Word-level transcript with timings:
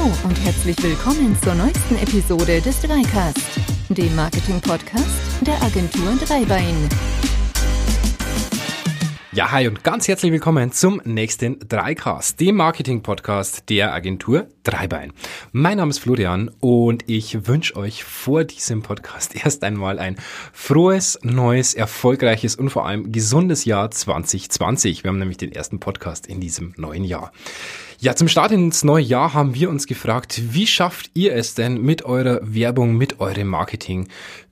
Hallo 0.00 0.12
und 0.24 0.44
herzlich 0.44 0.82
willkommen 0.82 1.36
zur 1.42 1.54
neuesten 1.54 1.96
Episode 1.96 2.60
des 2.62 2.80
Dreicast, 2.80 3.60
dem 3.90 4.14
Marketing-Podcast 4.16 5.06
der 5.42 5.60
Agentur 5.62 6.14
Dreibein. 6.26 6.88
Ja, 9.32 9.52
hi 9.52 9.68
und 9.68 9.84
ganz 9.84 10.08
herzlich 10.08 10.32
willkommen 10.32 10.72
zum 10.72 11.00
nächsten 11.04 11.60
Dreicast, 11.60 12.40
dem 12.40 12.56
Marketing-Podcast 12.56 13.70
der 13.70 13.94
Agentur 13.94 14.48
Dreibein. 14.64 15.12
Mein 15.52 15.76
Name 15.76 15.90
ist 15.90 16.00
Florian 16.00 16.50
und 16.58 17.04
ich 17.08 17.46
wünsche 17.46 17.76
euch 17.76 18.02
vor 18.02 18.42
diesem 18.42 18.82
Podcast 18.82 19.36
erst 19.44 19.62
einmal 19.62 20.00
ein 20.00 20.16
frohes, 20.52 21.16
neues, 21.22 21.74
erfolgreiches 21.74 22.56
und 22.56 22.70
vor 22.70 22.86
allem 22.86 23.12
gesundes 23.12 23.64
Jahr 23.64 23.92
2020. 23.92 25.04
Wir 25.04 25.10
haben 25.10 25.20
nämlich 25.20 25.38
den 25.38 25.52
ersten 25.52 25.78
Podcast 25.78 26.26
in 26.26 26.40
diesem 26.40 26.74
neuen 26.76 27.04
Jahr. 27.04 27.30
Ja, 28.00 28.16
zum 28.16 28.26
Start 28.26 28.50
ins 28.50 28.82
neue 28.82 29.04
Jahr 29.04 29.32
haben 29.32 29.54
wir 29.54 29.70
uns 29.70 29.86
gefragt, 29.86 30.40
wie 30.54 30.66
schafft 30.66 31.10
ihr 31.14 31.36
es 31.36 31.54
denn 31.54 31.80
mit 31.80 32.02
eurer 32.02 32.40
Werbung, 32.42 32.96
mit 32.96 33.20
eurem 33.20 33.46
Marketing, 33.46 34.08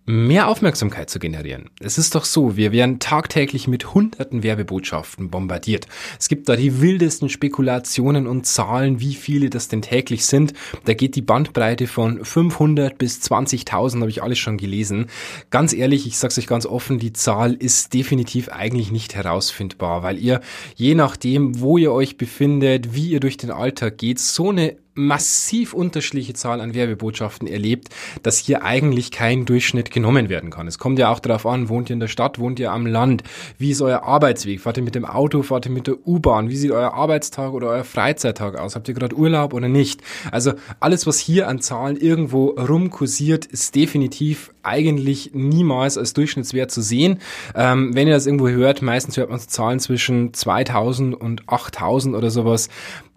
mehr 0.08 0.48
Aufmerksamkeit 0.48 1.10
zu 1.10 1.18
generieren. 1.18 1.68
Es 1.80 1.98
ist 1.98 2.14
doch 2.14 2.24
so, 2.24 2.56
wir 2.56 2.72
werden 2.72 2.98
tagtäglich 2.98 3.68
mit 3.68 3.92
hunderten 3.92 4.42
Werbebotschaften 4.42 5.28
bombardiert. 5.28 5.86
Es 6.18 6.28
gibt 6.28 6.48
da 6.48 6.56
die 6.56 6.80
wildesten 6.80 7.28
Spekulationen 7.28 8.26
und 8.26 8.46
Zahlen, 8.46 9.00
wie 9.00 9.14
viele 9.14 9.50
das 9.50 9.68
denn 9.68 9.82
täglich 9.82 10.24
sind. 10.24 10.54
Da 10.86 10.94
geht 10.94 11.14
die 11.14 11.22
Bandbreite 11.22 11.86
von 11.86 12.24
500 12.24 12.96
bis 12.96 13.20
20.000, 13.20 14.00
habe 14.00 14.10
ich 14.10 14.22
alles 14.22 14.38
schon 14.38 14.56
gelesen. 14.56 15.08
Ganz 15.50 15.74
ehrlich, 15.74 16.06
ich 16.06 16.16
sage 16.16 16.34
euch 16.38 16.46
ganz 16.46 16.64
offen, 16.64 16.98
die 16.98 17.12
Zahl 17.12 17.52
ist 17.52 17.92
definitiv 17.92 18.48
eigentlich 18.48 18.90
nicht 18.90 19.14
herausfindbar, 19.14 20.02
weil 20.02 20.18
ihr 20.18 20.40
je 20.74 20.94
nachdem, 20.94 21.60
wo 21.60 21.76
ihr 21.76 21.92
euch 21.92 22.16
befindet, 22.16 22.94
wie 22.94 23.10
ihr 23.10 23.20
durch 23.20 23.36
den 23.36 23.50
Alltag 23.50 23.98
geht, 23.98 24.18
so 24.20 24.48
eine 24.48 24.76
massiv 24.98 25.72
unterschiedliche 25.72 26.34
Zahl 26.34 26.60
an 26.60 26.74
Werbebotschaften 26.74 27.46
erlebt, 27.46 27.88
dass 28.22 28.38
hier 28.38 28.64
eigentlich 28.64 29.10
kein 29.10 29.44
Durchschnitt 29.44 29.90
genommen 29.90 30.28
werden 30.28 30.50
kann. 30.50 30.66
Es 30.66 30.78
kommt 30.78 30.98
ja 30.98 31.10
auch 31.10 31.20
darauf 31.20 31.46
an, 31.46 31.68
wohnt 31.68 31.88
ihr 31.88 31.94
in 31.94 32.00
der 32.00 32.08
Stadt, 32.08 32.38
wohnt 32.38 32.58
ihr 32.58 32.72
am 32.72 32.84
Land, 32.84 33.22
wie 33.58 33.70
ist 33.70 33.80
euer 33.80 34.02
Arbeitsweg, 34.02 34.60
fahrt 34.60 34.76
ihr 34.76 34.82
mit 34.82 34.94
dem 34.94 35.04
Auto, 35.04 35.42
fahrt 35.42 35.66
ihr 35.66 35.72
mit 35.72 35.86
der 35.86 36.06
U-Bahn, 36.06 36.50
wie 36.50 36.56
sieht 36.56 36.72
euer 36.72 36.92
Arbeitstag 36.92 37.52
oder 37.52 37.68
euer 37.68 37.84
Freizeittag 37.84 38.58
aus, 38.58 38.74
habt 38.74 38.88
ihr 38.88 38.94
gerade 38.94 39.16
Urlaub 39.16 39.54
oder 39.54 39.68
nicht. 39.68 40.02
Also 40.32 40.52
alles, 40.80 41.06
was 41.06 41.18
hier 41.18 41.48
an 41.48 41.60
Zahlen 41.60 41.96
irgendwo 41.96 42.48
rumkursiert, 42.48 43.46
ist 43.46 43.74
definitiv 43.74 44.50
eigentlich 44.62 45.30
niemals 45.32 45.96
als 45.96 46.12
Durchschnittswert 46.12 46.70
zu 46.70 46.82
sehen. 46.82 47.20
Ähm, 47.54 47.94
wenn 47.94 48.08
ihr 48.08 48.14
das 48.14 48.26
irgendwo 48.26 48.48
hört, 48.48 48.82
meistens 48.82 49.16
hört 49.16 49.30
man 49.30 49.38
Zahlen 49.38 49.80
zwischen 49.80 50.34
2000 50.34 51.14
und 51.14 51.48
8000 51.48 52.14
oder 52.14 52.30
sowas. 52.30 52.68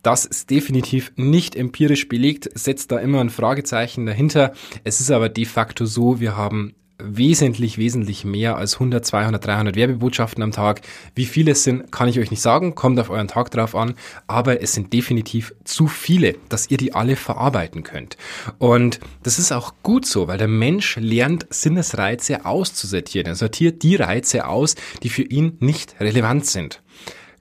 Das 0.04 0.26
ist 0.26 0.50
definitiv 0.50 1.12
nicht 1.16 1.56
empirisch 1.56 2.08
belegt, 2.08 2.50
setzt 2.56 2.92
da 2.92 2.98
immer 2.98 3.22
ein 3.22 3.30
Fragezeichen 3.30 4.06
dahinter. 4.06 4.54
Es 4.84 5.00
ist 5.00 5.12
aber 5.12 5.30
de 5.30 5.46
facto 5.46 5.86
so, 5.86 6.20
wir 6.20 6.36
haben 6.36 6.74
wesentlich, 7.04 7.78
wesentlich 7.78 8.26
mehr 8.26 8.58
als 8.58 8.76
100, 8.76 9.06
200, 9.06 9.46
300 9.46 9.76
Werbebotschaften 9.76 10.44
am 10.44 10.52
Tag. 10.52 10.82
Wie 11.16 11.26
viele 11.26 11.52
es 11.52 11.64
sind, 11.64 11.92
kann 11.92 12.08
ich 12.08 12.20
euch 12.20 12.32
nicht 12.32 12.42
sagen, 12.42 12.76
kommt 12.76 13.00
auf 13.00 13.10
euren 13.10 13.28
Tag 13.28 13.52
drauf 13.52 13.76
an, 13.76 13.96
aber 14.28 14.62
es 14.62 14.74
sind 14.74 14.94
definitiv 14.94 15.54
zu 15.64 15.88
viele, 15.88 16.36
dass 16.50 16.70
ihr 16.70 16.78
die 16.78 16.94
alle 16.94 17.16
verarbeiten 17.16 17.84
könnt. 17.84 18.18
Und 18.60 19.00
das 19.24 19.40
ist 19.40 19.52
auch 19.52 19.74
gut 19.84 20.06
so, 20.06 20.28
weil 20.28 20.38
der 20.38 20.48
Mensch 20.48 20.98
lernt 20.98 21.48
Sinnesreize 21.50 22.46
auszusortieren. 22.46 23.28
Er 23.28 23.36
sortiert 23.36 23.84
die 23.84 23.96
Reize 23.96 24.48
aus, 24.48 24.76
die 25.04 25.10
für 25.10 25.24
ihn 25.24 25.58
nicht 25.60 26.00
relevant 26.00 26.46
sind. 26.46 26.82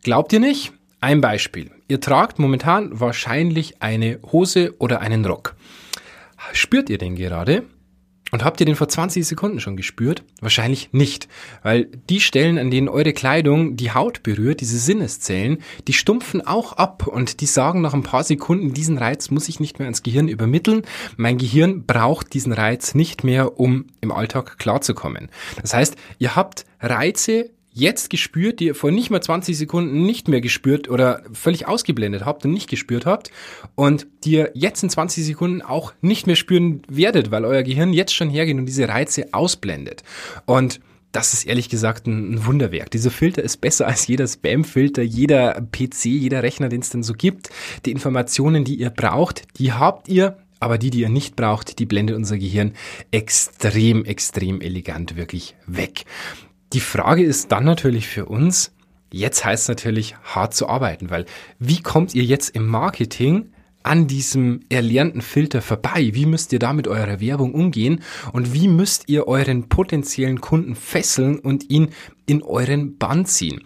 Glaubt 0.03 0.33
ihr 0.33 0.41
nicht? 0.41 0.73
Ein 1.03 1.23
Beispiel. 1.23 1.71
Ihr 1.89 2.01
tragt 2.01 2.39
momentan 2.39 3.01
wahrscheinlich 3.01 3.81
eine 3.81 4.19
Hose 4.33 4.75
oder 4.79 5.01
einen 5.01 5.25
Rock. 5.25 5.55
Spürt 6.53 6.91
ihr 6.91 6.99
den 6.99 7.17
gerade? 7.17 7.65
Und 8.33 8.45
habt 8.45 8.61
ihr 8.61 8.67
den 8.67 8.77
vor 8.77 8.89
20 8.89 9.27
Sekunden 9.27 9.61
schon 9.61 9.77
gespürt? 9.77 10.23
Wahrscheinlich 10.41 10.91
nicht, 10.93 11.27
weil 11.63 11.87
die 12.09 12.21
Stellen, 12.21 12.59
an 12.59 12.71
denen 12.71 12.89
eure 12.89 13.13
Kleidung 13.13 13.77
die 13.77 13.91
Haut 13.91 14.23
berührt, 14.23 14.61
diese 14.61 14.79
Sinneszellen, 14.79 15.59
die 15.89 15.95
stumpfen 15.95 16.47
auch 16.47 16.75
ab 16.75 17.09
und 17.09 17.41
die 17.41 17.47
sagen 17.47 17.81
nach 17.81 17.95
ein 17.95 18.05
paar 18.05 18.23
Sekunden, 18.23 18.73
diesen 18.73 18.99
Reiz 18.99 19.31
muss 19.31 19.49
ich 19.49 19.59
nicht 19.59 19.79
mehr 19.79 19.87
ans 19.87 20.05
Gehirn 20.05 20.29
übermitteln. 20.29 20.83
Mein 21.17 21.39
Gehirn 21.39 21.87
braucht 21.87 22.33
diesen 22.35 22.53
Reiz 22.53 22.95
nicht 22.95 23.25
mehr, 23.25 23.59
um 23.59 23.87
im 24.01 24.13
Alltag 24.13 24.59
klarzukommen. 24.59 25.29
Das 25.61 25.75
heißt, 25.75 25.97
ihr 26.19 26.37
habt 26.37 26.67
Reize 26.81 27.51
jetzt 27.81 28.11
gespürt, 28.11 28.61
die 28.61 28.67
ihr 28.67 28.75
vor 28.75 28.91
nicht 28.91 29.11
mal 29.11 29.21
20 29.21 29.57
Sekunden 29.57 30.05
nicht 30.05 30.29
mehr 30.29 30.41
gespürt 30.41 30.89
oder 30.89 31.23
völlig 31.33 31.67
ausgeblendet 31.67 32.25
habt 32.25 32.45
und 32.45 32.53
nicht 32.53 32.71
gespürt 32.71 33.07
habt 33.07 33.31
und 33.75 34.07
die 34.25 34.33
ihr 34.33 34.51
jetzt 34.55 34.83
in 34.83 34.91
20 34.91 35.25
Sekunden 35.25 35.63
auch 35.63 35.93
nicht 36.01 36.27
mehr 36.27 36.37
spüren 36.37 36.83
werdet, 36.89 37.31
weil 37.31 37.45
euer 37.45 37.63
Gehirn 37.63 37.93
jetzt 37.93 38.15
schon 38.15 38.31
hergeht 38.31 38.57
und 38.57 38.67
diese 38.67 38.89
Reize 38.89 39.33
ausblendet. 39.33 40.03
Und 40.47 40.81
das 41.13 41.33
ist 41.33 41.45
ehrlich 41.45 41.69
gesagt 41.69 42.07
ein, 42.07 42.47
Wunderwerk. 42.47 42.91
Dieser 42.91 43.11
Filter 43.11 43.43
ist 43.43 43.61
besser 43.61 43.89
als 43.89 44.07
jeder 44.07 44.29
Spam-Filter, 44.29 45.03
jeder 45.03 45.61
PC, 45.73 46.05
jeder 46.05 46.43
Rechner, 46.45 46.69
den 46.69 46.83
es 46.83 46.91
denn 46.91 47.03
so 47.03 47.15
gibt. 47.15 47.51
Die 47.85 47.91
Informationen, 47.91 48.65
die 48.65 48.77
ihr 48.77 48.91
braucht, 48.91 49.43
die 49.59 49.73
habt 49.73 50.09
ihr 50.09 50.37
aber 50.61 50.77
die, 50.77 50.91
die 50.91 51.01
ihr 51.01 51.09
nicht 51.09 51.37
braucht, 51.37 51.79
die 51.79 51.87
blendet 51.87 52.17
unser 52.17 52.37
Gehirn 52.37 52.75
extrem, 53.11 54.05
extrem 54.05 54.61
elegant 54.61 55.17
wirklich 55.17 55.57
weg. 55.67 56.05
Die 56.73 56.81
Frage 56.81 57.25
ist 57.25 57.51
dann 57.51 57.65
natürlich 57.65 58.07
für 58.07 58.27
uns, 58.27 58.73
jetzt 59.13 59.45
heißt 59.45 59.65
es 59.65 59.69
natürlich 59.69 60.15
hart 60.23 60.55
zu 60.55 60.69
arbeiten, 60.69 61.11
weil 61.11 61.25
wie 61.59 61.83
kommt 61.83 62.15
ihr 62.15 62.23
jetzt 62.23 62.55
im 62.55 62.67
Marketing 62.67 63.51
an 63.83 64.07
diesem 64.07 64.61
erlernten 64.69 65.21
Filter 65.21 65.63
vorbei? 65.63 66.11
Wie 66.13 66.27
müsst 66.27 66.53
ihr 66.53 66.61
da 66.61 66.73
mit 66.73 66.87
eurer 66.87 67.21
Werbung 67.21 67.55
umgehen? 67.55 68.03
Und 68.33 68.53
wie 68.53 68.69
müsst 68.69 69.09
ihr 69.09 69.27
euren 69.27 69.69
potenziellen 69.69 70.41
Kunden 70.41 70.77
fesseln 70.77 71.41
und 71.41 71.71
ihn 71.71 71.91
in 72.27 72.43
euren 72.43 72.99
Bann 72.99 73.27
ziehen? 73.27 73.63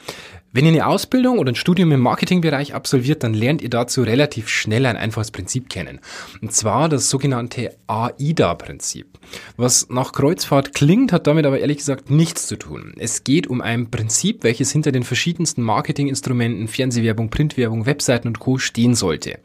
Wenn 0.56 0.66
ihr 0.66 0.70
eine 0.70 0.86
Ausbildung 0.86 1.40
oder 1.40 1.50
ein 1.50 1.56
Studium 1.56 1.90
im 1.90 1.98
Marketingbereich 1.98 2.76
absolviert, 2.76 3.24
dann 3.24 3.34
lernt 3.34 3.60
ihr 3.60 3.70
dazu 3.70 4.04
relativ 4.04 4.48
schnell 4.48 4.86
ein 4.86 4.96
einfaches 4.96 5.32
Prinzip 5.32 5.68
kennen. 5.68 5.98
Und 6.40 6.52
zwar 6.52 6.88
das 6.88 7.10
sogenannte 7.10 7.74
AIDA-Prinzip. 7.88 9.08
Was 9.56 9.88
nach 9.88 10.12
Kreuzfahrt 10.12 10.72
klingt, 10.72 11.10
hat 11.10 11.26
damit 11.26 11.44
aber 11.44 11.58
ehrlich 11.58 11.78
gesagt 11.78 12.08
nichts 12.08 12.46
zu 12.46 12.54
tun. 12.54 12.94
Es 12.98 13.24
geht 13.24 13.48
um 13.48 13.62
ein 13.62 13.90
Prinzip, 13.90 14.44
welches 14.44 14.70
hinter 14.70 14.92
den 14.92 15.02
verschiedensten 15.02 15.60
Marketinginstrumenten, 15.60 16.68
Fernsehwerbung, 16.68 17.30
Printwerbung, 17.30 17.84
Webseiten 17.84 18.28
und 18.28 18.38
Co. 18.38 18.58
stehen 18.58 18.94
sollte. 18.94 19.40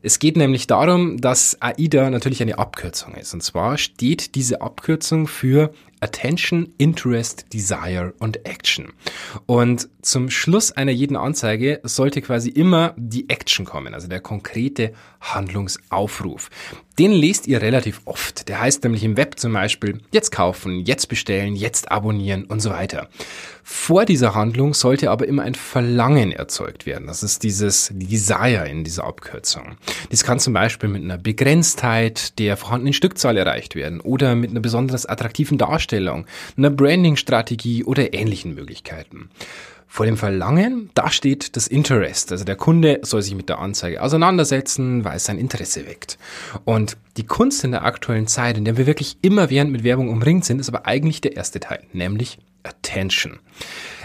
Es 0.00 0.18
geht 0.20 0.38
nämlich 0.38 0.66
darum, 0.66 1.20
dass 1.20 1.60
AIDA 1.60 2.08
natürlich 2.08 2.40
eine 2.40 2.58
Abkürzung 2.58 3.14
ist. 3.14 3.34
Und 3.34 3.42
zwar 3.42 3.76
steht 3.76 4.34
diese 4.34 4.62
Abkürzung 4.62 5.26
für 5.26 5.74
Attention, 6.00 6.72
Interest, 6.78 7.46
Desire 7.52 8.14
und 8.18 8.46
Action. 8.46 8.92
Und 9.46 9.88
zum 10.02 10.30
Schluss 10.30 10.72
einer 10.72 10.92
jeden 10.92 11.16
Anzeige 11.16 11.80
sollte 11.82 12.22
quasi 12.22 12.50
immer 12.50 12.94
die 12.96 13.28
Action 13.28 13.64
kommen, 13.64 13.94
also 13.94 14.08
der 14.08 14.20
konkrete 14.20 14.92
Handlungsaufruf. 15.20 16.50
Den 16.98 17.12
lest 17.12 17.46
ihr 17.46 17.60
relativ 17.60 18.00
oft. 18.06 18.48
Der 18.48 18.60
heißt 18.60 18.82
nämlich 18.84 19.04
im 19.04 19.18
Web 19.18 19.38
zum 19.38 19.52
Beispiel 19.52 20.00
jetzt 20.12 20.32
kaufen, 20.32 20.80
jetzt 20.80 21.08
bestellen, 21.08 21.54
jetzt 21.54 21.90
abonnieren 21.90 22.44
und 22.44 22.60
so 22.60 22.70
weiter. 22.70 23.08
Vor 23.62 24.06
dieser 24.06 24.34
Handlung 24.34 24.72
sollte 24.72 25.10
aber 25.10 25.26
immer 25.26 25.42
ein 25.42 25.54
Verlangen 25.54 26.32
erzeugt 26.32 26.86
werden. 26.86 27.06
Das 27.06 27.22
ist 27.22 27.42
dieses 27.42 27.90
Desire 27.92 28.68
in 28.68 28.84
dieser 28.84 29.04
Abkürzung. 29.04 29.76
Dies 30.10 30.24
kann 30.24 30.38
zum 30.38 30.54
Beispiel 30.54 30.88
mit 30.88 31.02
einer 31.02 31.18
Begrenztheit 31.18 32.38
der 32.38 32.56
vorhandenen 32.56 32.94
Stückzahl 32.94 33.36
erreicht 33.36 33.74
werden 33.74 34.00
oder 34.00 34.34
mit 34.34 34.50
einer 34.50 34.60
besonders 34.60 35.04
attraktiven 35.04 35.58
Darstellung, 35.58 36.26
einer 36.56 36.70
Branding-Strategie 36.70 37.84
oder 37.84 38.14
ähnlichen 38.14 38.54
Möglichkeiten. 38.54 39.28
Vor 39.88 40.04
dem 40.04 40.16
Verlangen, 40.16 40.90
da 40.94 41.10
steht 41.10 41.56
das 41.56 41.66
Interest. 41.66 42.32
Also 42.32 42.44
der 42.44 42.56
Kunde 42.56 43.00
soll 43.02 43.22
sich 43.22 43.34
mit 43.34 43.48
der 43.48 43.58
Anzeige 43.58 44.02
auseinandersetzen, 44.02 45.04
weil 45.04 45.16
es 45.16 45.24
sein 45.24 45.38
Interesse 45.38 45.86
weckt. 45.86 46.18
Und 46.64 46.96
die 47.16 47.24
Kunst 47.24 47.64
in 47.64 47.70
der 47.70 47.84
aktuellen 47.84 48.26
Zeit, 48.26 48.58
in 48.58 48.64
der 48.64 48.76
wir 48.76 48.86
wirklich 48.86 49.16
immer 49.22 49.48
während 49.48 49.70
mit 49.70 49.84
Werbung 49.84 50.08
umringt 50.08 50.44
sind, 50.44 50.60
ist 50.60 50.68
aber 50.68 50.86
eigentlich 50.86 51.20
der 51.20 51.36
erste 51.36 51.60
Teil, 51.60 51.82
nämlich 51.92 52.38
Attention. 52.66 53.38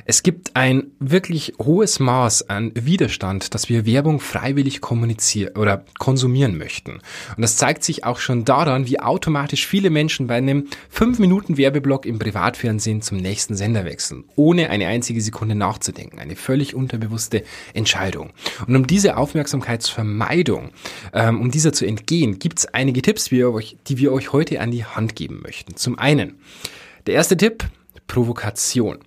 Es 0.06 0.24
gibt 0.24 0.56
ein 0.56 0.92
wirklich 1.00 1.54
hohes 1.60 2.00
Maß 2.00 2.50
an 2.50 2.72
Widerstand, 2.74 3.54
dass 3.54 3.70
wir 3.70 3.86
Werbung 3.86 4.20
freiwillig 4.20 4.82
kommunizieren 4.82 5.56
oder 5.58 5.86
konsumieren 6.00 6.58
möchten. 6.58 6.94
Und 7.36 7.42
das 7.42 7.58
zeigt 7.58 7.84
sich 7.84 8.04
auch 8.04 8.20
schon 8.20 8.46
daran, 8.46 8.88
wie 8.88 9.00
automatisch 9.00 9.68
viele 9.68 9.90
Menschen 9.90 10.28
bei 10.28 10.36
einem 10.36 10.68
5 10.90 11.20
Minuten 11.20 11.58
Werbeblock 11.58 12.06
im 12.06 12.20
Privatfernsehen 12.20 13.02
zum 13.02 13.18
nächsten 13.18 13.56
Sender 13.56 13.86
wechseln, 13.86 14.24
ohne 14.36 14.70
eine 14.70 14.88
einzige 14.88 15.22
Sekunde 15.22 15.56
nachzudenken. 15.56 16.20
Eine 16.20 16.36
völlig 16.36 16.74
unterbewusste 16.74 17.44
Entscheidung. 17.74 18.32
Und 18.68 18.76
um 18.76 18.88
diese 18.88 19.18
Aufmerksamkeitsvermeidung, 19.18 20.72
ähm, 21.14 21.42
um 21.42 21.52
dieser 21.52 21.74
zu 21.74 21.86
entgehen, 21.86 22.40
gibt 22.40 22.60
es 22.60 22.66
einige 22.66 23.02
Tipps, 23.02 23.26
die 23.26 23.38
wir, 23.38 23.52
euch, 23.52 23.78
die 23.88 23.98
wir 23.98 24.12
euch 24.12 24.34
heute 24.34 24.60
an 24.62 24.72
die 24.72 24.86
Hand 24.86 25.16
geben 25.16 25.42
möchten. 25.44 25.76
Zum 25.76 25.98
einen, 26.00 26.40
der 27.06 27.16
erste 27.16 27.38
Tipp, 27.38 27.66
Provokation. 28.12 29.00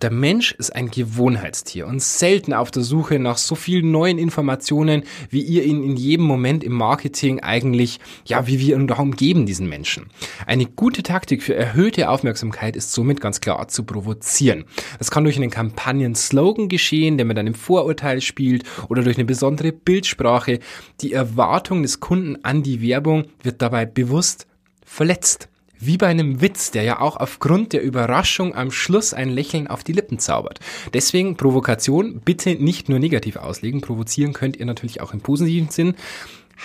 Der 0.00 0.10
Mensch 0.10 0.52
ist 0.52 0.74
ein 0.74 0.90
Gewohnheitstier 0.90 1.86
und 1.86 2.00
selten 2.00 2.54
auf 2.54 2.70
der 2.70 2.82
Suche 2.82 3.18
nach 3.18 3.36
so 3.36 3.54
vielen 3.54 3.90
neuen 3.90 4.16
Informationen, 4.16 5.02
wie 5.28 5.42
ihr 5.42 5.64
ihn 5.64 5.84
in 5.84 5.96
jedem 5.96 6.24
Moment 6.24 6.64
im 6.64 6.72
Marketing 6.72 7.40
eigentlich, 7.40 8.00
ja, 8.24 8.46
wie 8.46 8.58
wir 8.58 8.76
ihn 8.76 8.86
da 8.86 8.94
umgeben, 8.94 9.44
diesen 9.44 9.68
Menschen. 9.68 10.06
Eine 10.46 10.64
gute 10.64 11.02
Taktik 11.02 11.42
für 11.42 11.54
erhöhte 11.54 12.08
Aufmerksamkeit 12.08 12.74
ist 12.74 12.92
somit 12.92 13.20
ganz 13.20 13.42
klar 13.42 13.68
zu 13.68 13.82
provozieren. 13.84 14.64
Das 14.98 15.10
kann 15.10 15.24
durch 15.24 15.36
einen 15.36 15.50
Kampagnen-Slogan 15.50 16.70
geschehen, 16.70 17.18
der 17.18 17.26
mit 17.26 17.38
einem 17.38 17.54
Vorurteil 17.54 18.22
spielt 18.22 18.64
oder 18.88 19.02
durch 19.02 19.18
eine 19.18 19.26
besondere 19.26 19.72
Bildsprache. 19.72 20.60
Die 21.02 21.12
Erwartung 21.12 21.82
des 21.82 22.00
Kunden 22.00 22.42
an 22.46 22.62
die 22.62 22.80
Werbung 22.80 23.26
wird 23.42 23.60
dabei 23.60 23.84
bewusst 23.84 24.46
verletzt. 24.86 25.50
Wie 25.80 25.96
bei 25.96 26.08
einem 26.08 26.40
Witz, 26.40 26.70
der 26.70 26.82
ja 26.82 27.00
auch 27.00 27.16
aufgrund 27.16 27.72
der 27.72 27.82
Überraschung 27.82 28.54
am 28.54 28.70
Schluss 28.70 29.14
ein 29.14 29.28
Lächeln 29.28 29.68
auf 29.68 29.84
die 29.84 29.92
Lippen 29.92 30.18
zaubert. 30.18 30.60
Deswegen 30.92 31.36
Provokation 31.36 32.20
bitte 32.24 32.50
nicht 32.50 32.88
nur 32.88 32.98
negativ 32.98 33.36
auslegen. 33.36 33.80
Provozieren 33.80 34.32
könnt 34.32 34.56
ihr 34.56 34.66
natürlich 34.66 35.00
auch 35.00 35.12
im 35.12 35.20
positiven 35.20 35.68
Sinn. 35.70 35.94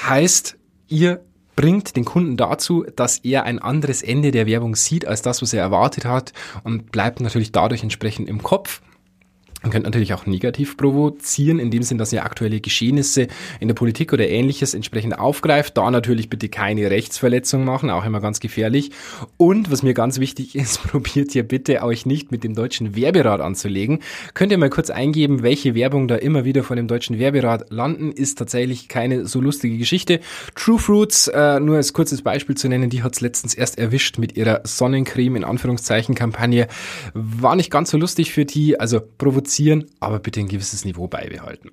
Heißt, 0.07 0.57
ihr 0.87 1.23
bringt 1.55 1.95
den 1.95 2.05
Kunden 2.05 2.37
dazu, 2.37 2.85
dass 2.95 3.19
er 3.19 3.43
ein 3.43 3.59
anderes 3.59 4.01
Ende 4.01 4.31
der 4.31 4.47
Werbung 4.47 4.75
sieht 4.75 5.05
als 5.05 5.21
das, 5.21 5.41
was 5.41 5.53
er 5.53 5.61
erwartet 5.61 6.05
hat 6.05 6.33
und 6.63 6.91
bleibt 6.91 7.19
natürlich 7.19 7.51
dadurch 7.51 7.83
entsprechend 7.83 8.27
im 8.27 8.41
Kopf. 8.41 8.81
Man 9.63 9.71
könnte 9.71 9.87
natürlich 9.87 10.13
auch 10.13 10.25
negativ 10.25 10.75
provozieren, 10.75 11.57
in 11.57 11.71
dem 11.71 11.83
Sinn, 11.83 11.97
dass 11.97 12.11
ihr 12.11 12.25
aktuelle 12.25 12.59
Geschehnisse 12.59 13.27
in 13.61 13.69
der 13.69 13.75
Politik 13.75 14.11
oder 14.11 14.27
ähnliches 14.27 14.73
entsprechend 14.73 15.17
aufgreift. 15.17 15.77
Da 15.77 15.89
natürlich 15.89 16.29
bitte 16.29 16.49
keine 16.49 16.91
Rechtsverletzung 16.91 17.63
machen, 17.63 17.89
auch 17.89 18.03
immer 18.03 18.19
ganz 18.19 18.41
gefährlich. 18.41 18.91
Und 19.37 19.71
was 19.71 19.81
mir 19.81 19.93
ganz 19.93 20.19
wichtig 20.19 20.55
ist, 20.55 20.83
probiert 20.83 21.31
hier 21.31 21.43
bitte 21.43 21.81
euch 21.81 22.05
nicht 22.05 22.29
mit 22.29 22.43
dem 22.43 22.55
deutschen 22.55 22.97
Werberat 22.97 23.39
anzulegen. 23.39 23.99
Könnt 24.33 24.51
ihr 24.51 24.57
mal 24.57 24.69
kurz 24.69 24.89
eingeben, 24.89 25.43
welche 25.43 25.75
Werbung 25.75 26.09
da 26.09 26.15
immer 26.15 26.43
wieder 26.43 26.63
von 26.63 26.75
dem 26.75 26.89
deutschen 26.89 27.17
Werberat 27.17 27.71
landen, 27.71 28.11
ist 28.11 28.37
tatsächlich 28.37 28.89
keine 28.89 29.25
so 29.27 29.39
lustige 29.39 29.77
Geschichte. 29.77 30.19
True 30.55 30.77
Fruits, 30.77 31.29
äh, 31.29 31.61
nur 31.61 31.77
als 31.77 31.93
kurzes 31.93 32.21
Beispiel 32.21 32.57
zu 32.57 32.67
nennen, 32.67 32.89
die 32.89 33.01
hat's 33.01 33.21
letztens 33.21 33.53
erst 33.53 33.77
erwischt 33.77 34.17
mit 34.17 34.35
ihrer 34.35 34.59
Sonnencreme 34.65 35.37
in 35.37 35.43
Anführungszeichen 35.45 36.15
Kampagne. 36.15 36.67
War 37.13 37.55
nicht 37.55 37.71
ganz 37.71 37.91
so 37.91 37.97
lustig 37.97 38.33
für 38.33 38.43
die, 38.43 38.77
also 38.77 38.99
provoziert 38.99 39.52
reduzieren, 39.53 39.85
aber 39.99 40.19
bitte 40.19 40.39
ein 40.39 40.47
gewisses 40.47 40.85
Niveau 40.85 41.07
beibehalten. 41.07 41.71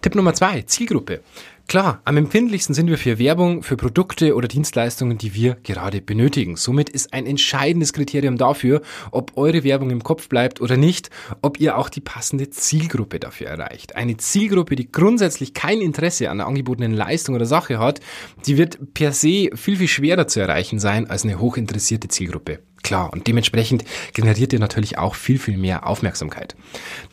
Tipp 0.00 0.14
Nummer 0.14 0.34
zwei, 0.34 0.62
Zielgruppe. 0.62 1.20
Klar, 1.68 2.02
am 2.04 2.16
empfindlichsten 2.16 2.74
sind 2.74 2.88
wir 2.88 2.98
für 2.98 3.18
Werbung, 3.18 3.62
für 3.62 3.76
Produkte 3.76 4.34
oder 4.34 4.48
Dienstleistungen, 4.48 5.16
die 5.16 5.32
wir 5.34 5.56
gerade 5.62 6.02
benötigen. 6.02 6.56
Somit 6.56 6.90
ist 6.90 7.14
ein 7.14 7.24
entscheidendes 7.24 7.92
Kriterium 7.92 8.36
dafür, 8.36 8.82
ob 9.12 9.36
eure 9.36 9.62
Werbung 9.62 9.90
im 9.90 10.02
Kopf 10.02 10.28
bleibt 10.28 10.60
oder 10.60 10.76
nicht, 10.76 11.08
ob 11.40 11.60
ihr 11.60 11.78
auch 11.78 11.88
die 11.88 12.00
passende 12.00 12.50
Zielgruppe 12.50 13.20
dafür 13.20 13.46
erreicht. 13.46 13.96
Eine 13.96 14.16
Zielgruppe, 14.16 14.74
die 14.74 14.90
grundsätzlich 14.90 15.54
kein 15.54 15.80
Interesse 15.80 16.30
an 16.30 16.38
der 16.38 16.48
angebotenen 16.48 16.92
Leistung 16.92 17.36
oder 17.36 17.46
Sache 17.46 17.78
hat, 17.78 18.00
die 18.44 18.58
wird 18.58 18.92
per 18.92 19.12
se 19.12 19.50
viel, 19.54 19.76
viel 19.76 19.88
schwerer 19.88 20.26
zu 20.26 20.40
erreichen 20.40 20.80
sein 20.80 21.08
als 21.08 21.24
eine 21.24 21.38
hochinteressierte 21.38 22.08
Zielgruppe. 22.08 22.58
Klar, 22.82 23.12
und 23.12 23.28
dementsprechend 23.28 23.84
generiert 24.12 24.52
ihr 24.52 24.58
natürlich 24.58 24.98
auch 24.98 25.14
viel, 25.14 25.38
viel 25.38 25.56
mehr 25.56 25.86
Aufmerksamkeit. 25.86 26.56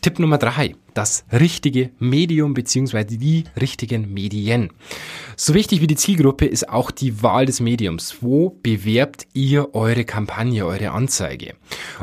Tipp 0.02 0.18
Nummer 0.18 0.40
drei, 0.40 0.76
das 0.96 1.26
richtige 1.32 1.92
Medium 2.00 2.56
beziehungsweise 2.56 3.18
die 3.18 3.44
richtigen 3.60 4.12
Medien. 4.12 4.72
So 5.36 5.54
wichtig 5.54 5.82
wie 5.82 5.88
die 5.88 5.96
Zielgruppe 5.96 6.46
ist 6.46 6.70
auch 6.70 6.90
die 6.90 7.22
Wahl 7.22 7.46
des 7.46 7.60
Mediums. 7.60 8.18
Wo 8.22 8.58
bewerbt 8.64 9.28
ihr 9.34 9.76
eure 9.76 10.06
Kampagne, 10.06 10.66
eure 10.66 10.92
Anzeige? 10.92 11.54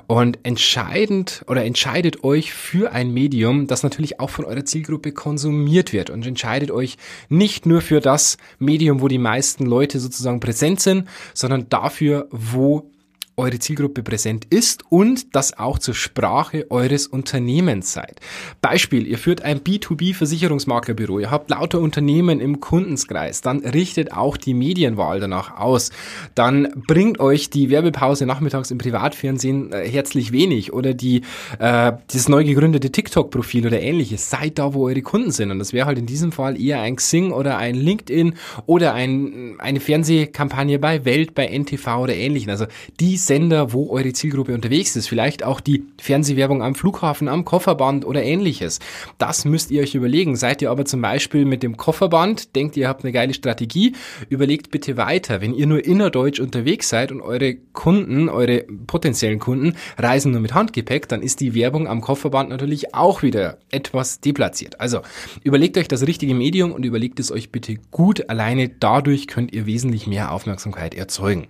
Und 0.07 0.39
entscheidend 0.45 1.45
oder 1.49 1.65
entscheidet 1.65 2.23
euch 2.23 2.53
für 2.53 2.93
ein 2.93 3.13
Medium, 3.13 3.67
das 3.67 3.83
natürlich 3.83 4.21
auch 4.21 4.31
von 4.31 4.45
eurer 4.45 4.65
Zielgruppe 4.65 5.11
konsumiert 5.11 5.93
wird 5.93 6.09
und 6.09 6.25
entscheidet 6.25 6.71
euch 6.71 6.97
nicht 7.29 7.67
nur 7.67 7.81
für 7.81 8.01
das 8.01 8.37
Medium, 8.59 9.01
wo 9.01 9.09
die 9.09 9.19
meisten 9.19 9.67
Leute 9.67 9.99
sozusagen 9.99 10.39
präsent 10.41 10.81
sind, 10.81 11.09
sondern 11.35 11.69
dafür, 11.69 12.29
wo 12.31 12.91
eure 13.37 13.59
Zielgruppe 13.59 14.03
präsent 14.03 14.47
ist 14.49 14.85
und 14.89 15.35
das 15.35 15.59
auch 15.59 15.79
zur 15.79 15.95
Sprache 15.95 16.67
eures 16.71 17.07
Unternehmens 17.07 17.93
seid. 17.93 18.21
Beispiel, 18.63 19.07
ihr 19.07 19.19
führt 19.19 19.43
ein 19.43 19.61
B2B-Versicherungsmaklerbüro, 19.61 21.19
ihr 21.21 21.31
habt 21.31 21.51
lauter 21.51 21.81
Unternehmen 21.81 22.41
im 22.41 22.61
Kundenskreis, 22.61 23.43
dann 23.43 23.59
richtet 23.61 24.13
auch 24.13 24.39
die 24.39 24.55
Medienwahl 24.55 25.21
danach 25.21 25.59
aus. 25.59 25.91
Dann 26.35 26.69
bringt 26.87 27.21
euch 27.21 27.51
die 27.51 27.69
Werbepause 27.69 28.25
nachmittags 28.25 28.71
im 28.71 28.79
Privatfernsehen 28.79 29.73
äh, 29.73 29.87
herzlich 29.87 30.33
wenig 30.33 30.73
oder 30.73 30.95
die, 30.95 31.23
äh, 31.59 31.93
das 32.11 32.29
neu 32.29 32.43
gegründete 32.43 32.91
TikTok-Profil 32.91 33.67
oder 33.67 33.81
ähnliches. 33.81 34.31
Seid 34.31 34.59
da, 34.59 34.73
wo 34.73 34.87
eure 34.87 35.03
Kunden 35.03 35.31
sind. 35.31 35.51
Und 35.51 35.59
das 35.59 35.75
wäre 35.75 35.87
halt 35.87 35.99
in 35.99 36.07
diesem 36.07 36.33
Fall 36.33 36.61
eher 36.61 36.81
ein 36.81 36.97
Xing 36.97 37.33
oder 37.33 37.59
ein 37.59 37.75
LinkedIn 37.75 38.35
oder 38.65 38.95
ein, 38.95 39.57
eine 39.59 39.81
Fernsehkampagne 39.81 40.79
bei 40.79 41.05
Welt, 41.05 41.35
bei 41.35 41.47
NTV 41.47 41.99
oder 41.99 42.15
ähnlichen. 42.15 42.51
Also 42.51 42.67
die 42.99 43.17
Sender, 43.27 43.73
wo 43.73 43.91
eure 43.91 44.13
Zielgruppe 44.13 44.55
unterwegs 44.55 44.97
ist. 44.97 45.09
Vielleicht 45.09 45.43
auch 45.43 45.61
die 45.61 45.85
Fernsehwerbung 46.01 46.63
am 46.63 46.75
Flughafen, 46.75 47.29
am 47.29 47.45
Kofferband 47.45 48.05
oder 48.05 48.23
ähnliches. 48.23 48.79
Das 49.19 49.45
müsst 49.45 49.71
ihr 49.71 49.83
euch 49.83 49.95
überlegen. 49.95 50.37
Seid 50.37 50.63
ihr 50.63 50.71
aber 50.71 50.85
zum 50.85 51.03
Beispiel 51.03 51.45
mit 51.45 51.63
dem 51.63 51.77
Kofferband, 51.77 52.55
denkt 52.57 52.77
ihr 52.77 52.89
habt 52.89 53.05
eine 53.05 53.13
geile 53.13 53.35
Strategie, 53.35 53.95
überlegt 54.29 54.71
bitte 54.71 54.97
weiter. 54.97 55.41
Wenn 55.41 55.55
ihr 55.55 55.67
nur 55.67 55.85
innerdeutsch 55.85 56.41
unterwegs 56.41 56.89
seid 56.89 57.13
und 57.13 57.21
eure 57.21 57.57
Kunden, 57.73 58.29
eure 58.29 58.65
potenziellen 58.87 59.39
Kunden 59.39 59.75
reisen 59.99 60.33
nur 60.33 60.41
mit 60.41 60.55
Handgepäck, 60.55 61.09
dann 61.09 61.23
ist 61.23 61.41
die 61.41 61.55
Werbung 61.55 61.89
am 61.89 62.01
Kofferband 62.01 62.49
natürlich 62.49 62.95
auch 62.95 63.23
wieder 63.23 63.59
etwas 63.71 64.21
deplatziert. 64.21 64.81
Also 64.81 65.01
überlegt 65.43 65.77
euch 65.79 65.89
das 65.89 66.07
richtige 66.07 66.35
Medium 66.35 66.73
und 66.73 66.85
überlegt 66.85 67.21
es 67.21 67.33
euch 67.33 67.51
bitte 67.51 67.77
gut. 67.91 68.29
Alleine 68.31 68.69
dadurch 68.69 69.27
könnt 69.27 69.53
ihr 69.53 69.67
wesentlich 69.67 70.07
mehr 70.07 70.33
Aufmerksamkeit 70.33 70.95
erzeugen. 70.95 71.49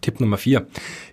Tipp 0.00 0.20
Nummer 0.20 0.38
vier: 0.38 0.66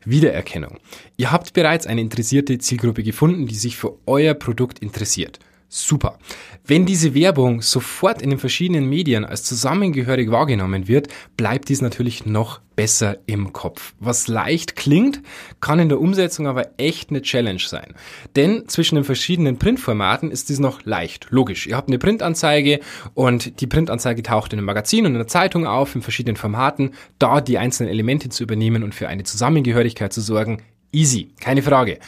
Wiedererkennung. 0.06 0.80
Ihr 1.18 1.32
habt 1.32 1.54
bereits 1.54 1.88
eine 1.88 2.02
interessierte 2.02 2.58
Zielgruppe 2.58 3.04
gefunden, 3.04 3.48
die 3.48 3.56
sich 3.56 3.78
für 3.78 3.98
euer 4.06 4.34
Produkt 4.34 4.80
interessiert. 4.80 5.40
Super. 5.68 6.20
Wenn 6.66 6.86
diese 6.86 7.14
Werbung 7.14 7.62
sofort 7.62 8.22
in 8.22 8.30
den 8.30 8.40
verschiedenen 8.40 8.88
Medien 8.88 9.26
als 9.26 9.44
zusammengehörig 9.44 10.32
wahrgenommen 10.32 10.88
wird, 10.88 11.08
bleibt 11.38 11.70
dies 11.70 11.82
natürlich 11.82 12.26
noch 12.26 12.62
besser 12.76 13.18
im 13.26 13.54
Kopf. 13.54 13.94
Was 14.00 14.28
leicht 14.28 14.76
klingt, 14.76 15.22
kann 15.62 15.80
in 15.80 15.90
der 15.90 16.00
Umsetzung 16.00 16.48
aber 16.48 16.72
echt 16.78 17.10
eine 17.10 17.22
Challenge 17.22 17.60
sein. 17.60 17.94
Denn 18.36 18.68
zwischen 18.68 18.96
den 18.96 19.04
verschiedenen 19.04 19.58
Printformaten 19.58 20.32
ist 20.32 20.50
dies 20.50 20.60
noch 20.60 20.84
leicht. 20.86 21.28
Logisch. 21.30 21.68
Ihr 21.68 21.76
habt 21.76 21.90
eine 21.90 22.00
Printanzeige 22.00 22.80
und 23.14 23.60
die 23.62 23.68
Printanzeige 23.68 24.24
taucht 24.24 24.54
in 24.54 24.60
einem 24.60 24.66
Magazin 24.66 25.06
und 25.06 25.14
in 25.14 25.20
der 25.20 25.28
Zeitung 25.28 25.68
auf 25.68 25.96
in 25.96 26.02
verschiedenen 26.02 26.36
Formaten. 26.36 26.92
Da 27.20 27.42
die 27.42 27.58
einzelnen 27.58 27.90
Elemente 27.90 28.30
zu 28.30 28.44
übernehmen 28.44 28.84
und 28.84 28.96
für 28.96 29.08
eine 29.08 29.24
Zusammengehörigkeit 29.24 30.14
zu 30.14 30.22
sorgen, 30.22 30.62
easy. 30.92 31.34
Keine 31.40 31.62
Frage. 31.62 32.00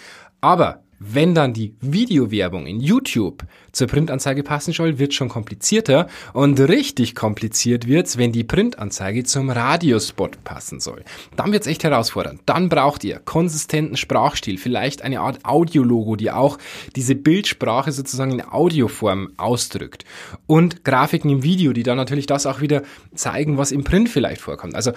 Aber 0.41 0.83
wenn 0.99 1.35
dann 1.35 1.53
die 1.53 1.75
Videowerbung 1.81 2.65
in 2.65 2.79
YouTube 2.79 3.43
zur 3.71 3.87
Printanzeige 3.87 4.43
passen 4.43 4.73
soll, 4.73 4.97
wird 4.97 5.13
schon 5.13 5.29
komplizierter 5.29 6.07
und 6.33 6.59
richtig 6.59 7.13
kompliziert 7.13 7.87
wird's, 7.87 8.17
wenn 8.17 8.31
die 8.31 8.43
Printanzeige 8.43 9.23
zum 9.23 9.49
Radiospot 9.49 10.43
passen 10.43 10.79
soll. 10.79 11.03
Dann 11.35 11.51
wird's 11.51 11.67
echt 11.67 11.83
herausfordernd. 11.83 12.41
Dann 12.45 12.69
braucht 12.69 13.03
ihr 13.03 13.19
konsistenten 13.19 13.97
Sprachstil, 13.97 14.57
vielleicht 14.57 15.03
eine 15.03 15.19
Art 15.19 15.45
Audiologo, 15.45 16.15
die 16.15 16.31
auch 16.31 16.57
diese 16.95 17.15
Bildsprache 17.15 17.91
sozusagen 17.91 18.31
in 18.31 18.43
Audioform 18.43 19.29
ausdrückt 19.37 20.05
und 20.47 20.83
Grafiken 20.83 21.29
im 21.29 21.43
Video, 21.43 21.73
die 21.73 21.83
dann 21.83 21.97
natürlich 21.97 22.25
das 22.25 22.45
auch 22.45 22.61
wieder 22.61 22.81
zeigen, 23.13 23.57
was 23.57 23.71
im 23.71 23.83
Print 23.83 24.09
vielleicht 24.09 24.41
vorkommt. 24.41 24.73
Also 24.73 24.91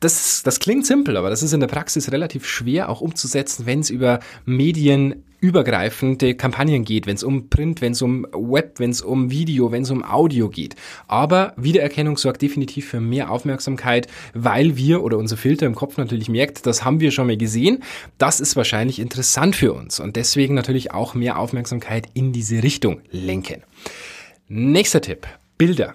das, 0.00 0.42
das 0.42 0.60
klingt 0.60 0.84
simpel, 0.84 1.16
aber 1.16 1.30
das 1.30 1.42
ist 1.42 1.52
in 1.52 1.60
der 1.60 1.66
Praxis 1.66 2.12
relativ 2.12 2.46
schwer 2.46 2.90
auch 2.90 3.00
umzusetzen, 3.00 3.64
wenn 3.64 3.80
es 3.80 3.90
über 3.90 4.20
medienübergreifende 5.44 6.34
Kampagnen 6.34 6.84
geht, 6.84 7.06
wenn 7.06 7.16
es 7.16 7.22
um 7.22 7.48
Print, 7.50 7.80
wenn 7.82 7.92
es 7.92 8.02
um 8.02 8.26
Web, 8.32 8.78
wenn 8.78 8.90
es 8.90 9.02
um 9.02 9.30
Video, 9.30 9.72
wenn 9.72 9.82
es 9.82 9.90
um 9.90 10.02
Audio 10.02 10.48
geht. 10.48 10.74
Aber 11.06 11.52
Wiedererkennung 11.56 12.16
sorgt 12.16 12.40
definitiv 12.42 12.88
für 12.88 13.00
mehr 13.00 13.30
Aufmerksamkeit, 13.30 14.06
weil 14.32 14.76
wir 14.76 15.02
oder 15.02 15.18
unser 15.18 15.36
Filter 15.36 15.66
im 15.66 15.74
Kopf 15.74 15.98
natürlich 15.98 16.28
merkt, 16.28 16.66
das 16.66 16.84
haben 16.84 17.00
wir 17.00 17.10
schon 17.10 17.26
mal 17.26 17.36
gesehen, 17.36 17.82
das 18.18 18.40
ist 18.40 18.56
wahrscheinlich 18.56 18.98
interessant 18.98 19.54
für 19.54 19.74
uns 19.74 20.00
und 20.00 20.16
deswegen 20.16 20.54
natürlich 20.54 20.92
auch 20.92 21.14
mehr 21.14 21.38
Aufmerksamkeit 21.38 22.08
in 22.14 22.32
diese 22.32 22.62
Richtung 22.62 23.00
lenken. 23.10 23.62
Nächster 24.48 25.00
Tipp, 25.00 25.26
Bilder. 25.58 25.94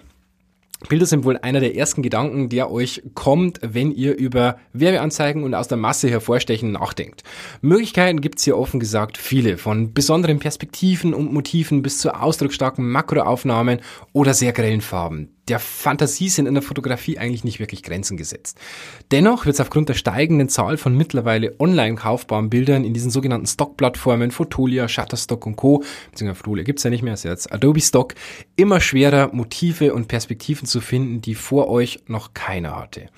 Bilder 0.88 1.06
sind 1.06 1.24
wohl 1.24 1.36
einer 1.36 1.60
der 1.60 1.76
ersten 1.76 2.02
Gedanken, 2.02 2.48
der 2.48 2.70
euch 2.70 3.02
kommt, 3.14 3.60
wenn 3.62 3.92
ihr 3.92 4.16
über 4.16 4.58
Werbeanzeigen 4.72 5.44
und 5.44 5.54
aus 5.54 5.68
der 5.68 5.76
Masse 5.76 6.08
hervorstechen 6.08 6.72
nachdenkt. 6.72 7.22
Möglichkeiten 7.60 8.20
gibt's 8.20 8.44
hier 8.44 8.56
offen 8.56 8.80
gesagt 8.80 9.18
viele, 9.18 9.58
von 9.58 9.92
besonderen 9.92 10.38
Perspektiven 10.38 11.12
und 11.12 11.32
Motiven 11.32 11.82
bis 11.82 11.98
zu 11.98 12.14
ausdrucksstarken 12.14 12.88
Makroaufnahmen 12.88 13.80
oder 14.12 14.32
sehr 14.32 14.52
grellen 14.52 14.80
Farben. 14.80 15.36
Der 15.50 15.58
Fantasie 15.58 16.28
sind 16.28 16.46
in 16.46 16.54
der 16.54 16.62
Fotografie 16.62 17.18
eigentlich 17.18 17.42
nicht 17.44 17.58
wirklich 17.58 17.82
Grenzen 17.82 18.16
gesetzt. 18.16 18.58
Dennoch 19.10 19.46
wird 19.46 19.54
es 19.54 19.60
aufgrund 19.60 19.88
der 19.88 19.94
steigenden 19.94 20.48
Zahl 20.48 20.76
von 20.76 20.96
mittlerweile 20.96 21.58
online 21.58 21.96
kaufbaren 21.96 22.48
Bildern 22.50 22.84
in 22.84 22.94
diesen 22.94 23.10
sogenannten 23.10 23.46
Stock-Plattformen, 23.46 24.30
Fotolia, 24.30 24.88
Shutterstock 24.88 25.44
und 25.46 25.56
Co., 25.56 25.82
beziehungsweise 26.10 26.38
Fotolia 26.38 26.64
gibt's 26.64 26.84
ja 26.84 26.90
nicht 26.90 27.02
mehr, 27.02 27.14
ist 27.14 27.24
jetzt 27.24 27.52
Adobe 27.52 27.80
Stock, 27.80 28.14
immer 28.54 28.80
schwerer 28.80 29.30
Motive 29.32 29.92
und 29.92 30.06
Perspektiven 30.06 30.66
zu 30.66 30.80
finden, 30.80 31.20
die 31.20 31.34
vor 31.34 31.68
euch 31.68 32.00
noch 32.06 32.32
keiner 32.32 32.76
hatte. 32.76 33.08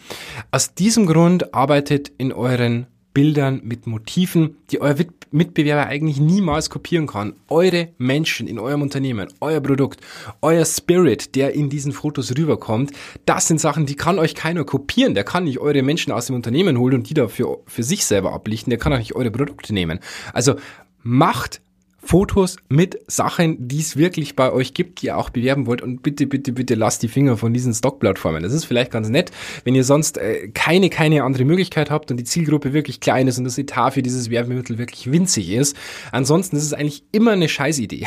Aus 0.51 0.75
diesem 0.75 1.07
Grund 1.07 1.55
arbeitet 1.55 2.11
in 2.17 2.33
euren 2.33 2.87
Bildern, 3.15 3.61
mit 3.65 3.87
Motiven, 3.87 4.57
die 4.71 4.81
euer 4.81 4.97
Mitbewerber 5.31 5.87
eigentlich 5.87 6.21
niemals 6.21 6.71
kopieren 6.71 7.07
kann. 7.07 7.35
Eure 7.49 7.89
Menschen 7.99 8.47
in 8.47 8.59
eurem 8.59 8.83
Unternehmen, 8.83 9.29
euer 9.41 9.61
Produkt, 9.61 10.01
euer 10.41 10.65
Spirit, 10.65 11.35
der 11.35 11.55
in 11.55 11.71
diesen 11.71 11.93
Fotos 11.93 12.37
rüberkommt, 12.37 12.93
das 13.27 13.49
sind 13.49 13.61
Sachen, 13.61 13.87
die 13.87 13.97
kann 13.97 14.19
euch 14.19 14.35
keiner 14.35 14.65
kopieren. 14.65 15.15
Der 15.15 15.25
kann 15.25 15.45
nicht 15.45 15.59
eure 15.59 15.83
Menschen 15.83 16.13
aus 16.13 16.27
dem 16.27 16.37
Unternehmen 16.37 16.79
holen 16.79 16.95
und 16.95 17.11
die 17.11 17.15
dafür 17.15 17.61
für 17.67 17.83
sich 17.83 18.05
selber 18.05 18.33
ablichten. 18.33 18.71
Der 18.71 18.79
kann 18.79 18.93
auch 18.93 18.99
nicht 18.99 19.15
eure 19.15 19.31
Produkte 19.31 19.73
nehmen. 19.75 20.01
Also 20.33 20.57
macht 21.03 21.61
Fotos 22.05 22.57
mit 22.69 22.99
Sachen, 23.07 23.69
die 23.69 23.79
es 23.79 23.97
wirklich 23.97 24.35
bei 24.35 24.53
euch 24.53 24.75
gibt, 24.75 25.01
die 25.01 25.07
ihr 25.07 25.17
auch 25.17 25.31
bewerben 25.31 25.67
wollt. 25.67 25.83
Und 25.83 26.03
bitte, 26.03 26.27
bitte, 26.27 26.53
bitte 26.53 26.75
lasst 26.75 27.03
die 27.03 27.09
Finger 27.09 27.37
von 27.37 27.55
diesen 27.55 27.73
Stockplattformen. 27.73 28.43
Das 28.43 28.53
ist 28.53 28.65
vielleicht 28.65 28.91
ganz 28.91 29.09
nett, 29.09 29.31
wenn 29.65 29.75
ihr 29.75 29.85
sonst 29.85 30.19
äh, 30.19 30.49
keine, 30.49 30.91
keine 30.91 31.23
andere 31.23 31.45
Möglichkeit 31.45 31.91
habt 31.91 32.11
und 32.11 32.17
die 32.17 32.25
Zielgruppe 32.25 32.73
wirklich 32.73 33.01
klein 33.01 33.29
ist 33.29 33.39
und 33.39 33.45
das 33.45 33.57
Etat 33.57 33.93
für 33.93 34.03
dieses 34.03 34.31
Werbemittel 34.31 34.79
wirklich 34.79 35.11
winzig 35.13 35.51
ist. 35.51 35.77
Ansonsten 36.11 36.57
ist 36.57 36.65
es 36.65 36.73
eigentlich 36.73 37.05
immer 37.13 37.33
eine 37.33 37.49
Scheißidee. 37.49 38.07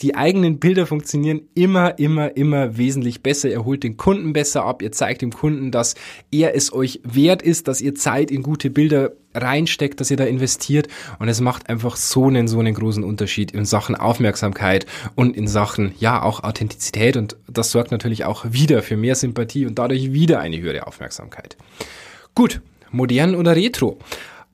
Die 0.00 0.14
eigenen 0.14 0.58
Bilder 0.58 0.86
funktionieren 0.86 1.42
immer, 1.54 1.98
immer, 1.98 2.36
immer 2.36 2.78
wesentlich 2.78 3.22
besser. 3.22 3.50
Ihr 3.50 3.64
holt 3.64 3.82
den 3.82 3.96
Kunden 3.96 4.32
besser 4.32 4.64
ab. 4.64 4.80
Ihr 4.80 4.92
zeigt 4.92 5.22
dem 5.22 5.32
Kunden, 5.32 5.70
dass 5.70 5.94
er 6.30 6.56
es 6.56 6.72
euch 6.72 7.00
wert 7.04 7.42
ist, 7.42 7.68
dass 7.68 7.80
ihr 7.80 7.94
Zeit 7.94 8.30
in 8.30 8.42
gute 8.42 8.70
Bilder 8.70 9.12
reinsteckt, 9.34 10.00
dass 10.00 10.10
ihr 10.10 10.16
da 10.16 10.24
investiert 10.24 10.88
und 11.18 11.28
es 11.28 11.40
macht 11.40 11.68
einfach 11.68 11.96
so 11.96 12.26
einen, 12.26 12.48
so 12.48 12.60
einen 12.60 12.74
großen 12.74 13.04
Unterschied 13.04 13.52
in 13.52 13.64
Sachen 13.64 13.94
Aufmerksamkeit 13.94 14.86
und 15.14 15.36
in 15.36 15.48
Sachen, 15.48 15.94
ja, 15.98 16.22
auch 16.22 16.42
Authentizität 16.42 17.16
und 17.16 17.36
das 17.48 17.70
sorgt 17.70 17.90
natürlich 17.90 18.24
auch 18.24 18.44
wieder 18.48 18.82
für 18.82 18.96
mehr 18.96 19.14
Sympathie 19.14 19.66
und 19.66 19.78
dadurch 19.78 20.12
wieder 20.12 20.40
eine 20.40 20.58
höhere 20.58 20.86
Aufmerksamkeit. 20.86 21.56
Gut, 22.34 22.60
modern 22.90 23.34
oder 23.34 23.56
retro? 23.56 23.98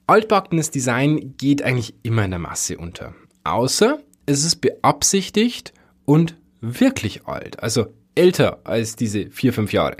Altbackenes 0.07 0.71
Design 0.71 1.35
geht 1.37 1.63
eigentlich 1.63 1.95
immer 2.03 2.25
in 2.25 2.33
der 2.33 2.41
Masse 2.41 2.77
unter. 2.79 3.15
Außer 3.45 4.01
es 4.27 4.45
ist 4.45 4.57
beabsichtigt 4.57 5.73
und 6.05 6.37
wirklich 6.61 7.27
alt. 7.27 7.63
Also 7.63 7.87
älter 8.15 8.61
als 8.65 8.97
diese 8.97 9.31
vier, 9.31 9.53
fünf 9.53 9.73
Jahre. 9.73 9.99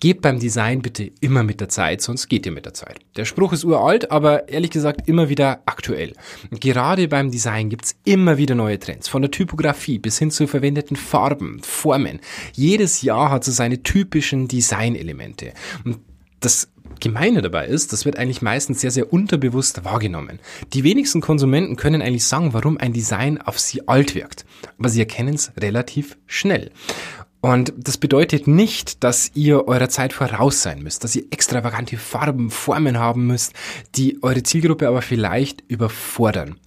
Geht 0.00 0.20
beim 0.20 0.38
Design 0.38 0.82
bitte 0.82 1.10
immer 1.20 1.42
mit 1.42 1.60
der 1.60 1.68
Zeit, 1.68 2.02
sonst 2.02 2.28
geht 2.28 2.44
ihr 2.44 2.52
mit 2.52 2.66
der 2.66 2.74
Zeit. 2.74 2.98
Der 3.16 3.24
Spruch 3.24 3.52
ist 3.52 3.64
uralt, 3.64 4.10
aber 4.10 4.48
ehrlich 4.48 4.70
gesagt 4.70 5.08
immer 5.08 5.28
wieder 5.28 5.62
aktuell. 5.64 6.12
Gerade 6.50 7.08
beim 7.08 7.30
Design 7.30 7.70
gibt's 7.70 7.96
immer 8.04 8.36
wieder 8.36 8.54
neue 8.54 8.78
Trends. 8.78 9.08
Von 9.08 9.22
der 9.22 9.30
Typografie 9.30 9.98
bis 9.98 10.18
hin 10.18 10.30
zu 10.30 10.46
verwendeten 10.46 10.96
Farben, 10.96 11.60
Formen. 11.62 12.20
Jedes 12.52 13.02
Jahr 13.02 13.30
hat 13.30 13.44
so 13.44 13.52
seine 13.52 13.82
typischen 13.82 14.48
Designelemente. 14.48 15.54
Und 15.84 16.00
das 16.40 16.68
Gemeine 17.00 17.42
dabei 17.42 17.66
ist, 17.66 17.92
das 17.92 18.04
wird 18.04 18.18
eigentlich 18.18 18.42
meistens 18.42 18.80
sehr, 18.80 18.90
sehr 18.90 19.12
unterbewusst 19.12 19.84
wahrgenommen. 19.84 20.38
Die 20.72 20.84
wenigsten 20.84 21.20
Konsumenten 21.20 21.76
können 21.76 22.02
eigentlich 22.02 22.24
sagen, 22.24 22.52
warum 22.52 22.78
ein 22.78 22.92
Design 22.92 23.40
auf 23.40 23.58
sie 23.58 23.88
alt 23.88 24.14
wirkt. 24.14 24.44
Aber 24.78 24.88
sie 24.88 25.00
erkennen 25.00 25.34
es 25.34 25.52
relativ 25.58 26.16
schnell. 26.26 26.70
Und 27.44 27.74
das 27.76 27.98
bedeutet 27.98 28.46
nicht, 28.46 29.04
dass 29.04 29.30
ihr 29.34 29.68
eurer 29.68 29.90
Zeit 29.90 30.14
voraus 30.14 30.62
sein 30.62 30.82
müsst, 30.82 31.04
dass 31.04 31.14
ihr 31.14 31.24
extravagante 31.30 31.98
Farben, 31.98 32.50
Formen 32.50 32.98
haben 32.98 33.26
müsst, 33.26 33.52
die 33.96 34.22
eure 34.22 34.42
Zielgruppe 34.42 34.88
aber 34.88 35.02
vielleicht 35.02 35.62
überfordern. 35.68 36.58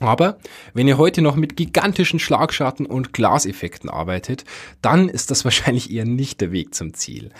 Aber 0.00 0.38
wenn 0.74 0.88
ihr 0.88 0.98
heute 0.98 1.22
noch 1.22 1.36
mit 1.36 1.56
gigantischen 1.56 2.18
Schlagschatten 2.18 2.84
und 2.84 3.12
Glaseffekten 3.12 3.88
arbeitet, 3.88 4.42
dann 4.80 5.08
ist 5.08 5.30
das 5.30 5.44
wahrscheinlich 5.44 5.92
eher 5.92 6.04
nicht 6.04 6.40
der 6.40 6.50
Weg 6.50 6.74
zum 6.74 6.94
Ziel. 6.94 7.30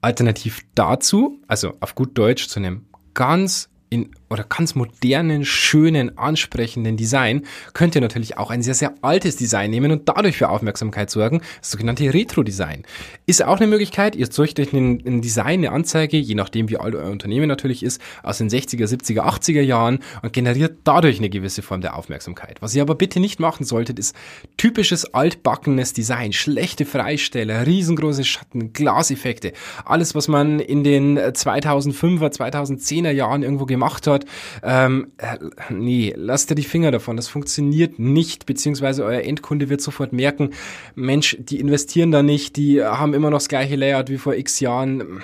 Alternativ 0.00 0.60
dazu, 0.76 1.40
also 1.48 1.72
auf 1.80 1.96
gut 1.96 2.16
Deutsch 2.16 2.46
zu 2.46 2.60
einem 2.60 2.84
ganz 3.14 3.68
in 3.90 4.12
oder 4.32 4.44
ganz 4.44 4.74
modernen, 4.74 5.44
schönen, 5.44 6.16
ansprechenden 6.18 6.96
Design 6.96 7.42
könnt 7.74 7.94
ihr 7.94 8.00
natürlich 8.00 8.38
auch 8.38 8.50
ein 8.50 8.62
sehr, 8.62 8.74
sehr 8.74 8.94
altes 9.02 9.36
Design 9.36 9.70
nehmen 9.70 9.92
und 9.92 10.08
dadurch 10.08 10.36
für 10.36 10.48
Aufmerksamkeit 10.48 11.10
sorgen. 11.10 11.42
Das 11.60 11.70
sogenannte 11.70 12.12
Retro-Design. 12.12 12.84
Ist 13.26 13.44
auch 13.44 13.58
eine 13.58 13.66
Möglichkeit. 13.66 14.16
Ihr 14.16 14.30
zeugt 14.30 14.58
euch 14.58 14.72
ein, 14.72 15.20
Design, 15.20 15.60
eine 15.60 15.72
Anzeige, 15.72 16.16
je 16.16 16.34
nachdem 16.34 16.68
wie 16.68 16.78
alt 16.78 16.94
euer 16.94 17.10
Unternehmen 17.10 17.46
natürlich 17.46 17.82
ist, 17.82 18.00
aus 18.22 18.38
den 18.38 18.48
60er, 18.48 18.86
70er, 18.86 19.20
80er 19.20 19.60
Jahren 19.60 20.00
und 20.22 20.32
generiert 20.32 20.78
dadurch 20.84 21.18
eine 21.18 21.30
gewisse 21.30 21.62
Form 21.62 21.80
der 21.80 21.96
Aufmerksamkeit. 21.96 22.62
Was 22.62 22.74
ihr 22.74 22.82
aber 22.82 22.94
bitte 22.94 23.20
nicht 23.20 23.38
machen 23.38 23.64
solltet, 23.64 23.98
ist 23.98 24.16
typisches 24.56 25.14
altbackenes 25.14 25.92
Design, 25.92 26.32
schlechte 26.32 26.86
Freisteller, 26.86 27.66
riesengroße 27.66 28.24
Schatten, 28.24 28.72
Glaseffekte, 28.72 29.52
alles, 29.84 30.14
was 30.14 30.28
man 30.28 30.58
in 30.60 30.84
den 30.84 31.18
2005er, 31.18 32.32
2010er 32.32 33.10
Jahren 33.10 33.42
irgendwo 33.42 33.66
gemacht 33.66 34.06
hat, 34.06 34.21
hat, 34.22 34.90
ähm, 34.90 35.12
äh, 35.18 35.38
nee, 35.70 36.12
lasst 36.16 36.50
ihr 36.50 36.56
die 36.56 36.62
Finger 36.62 36.90
davon. 36.90 37.16
Das 37.16 37.28
funktioniert 37.28 37.98
nicht, 37.98 38.46
beziehungsweise 38.46 39.04
euer 39.04 39.22
Endkunde 39.22 39.68
wird 39.68 39.80
sofort 39.80 40.12
merken, 40.12 40.50
Mensch, 40.94 41.36
die 41.40 41.60
investieren 41.60 42.10
da 42.10 42.22
nicht, 42.22 42.56
die 42.56 42.82
haben 42.82 43.14
immer 43.14 43.30
noch 43.30 43.38
das 43.38 43.48
gleiche 43.48 43.76
Layout 43.76 44.08
wie 44.08 44.18
vor 44.18 44.34
x 44.34 44.60
Jahren. 44.60 45.22